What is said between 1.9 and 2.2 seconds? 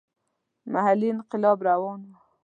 وو.